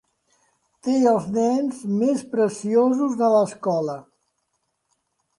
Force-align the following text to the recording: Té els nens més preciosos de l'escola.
Té 0.85 0.93
els 1.09 1.25
nens 1.33 1.83
més 1.99 2.23
preciosos 2.31 3.13
de 3.19 3.29
l'escola. 3.33 3.99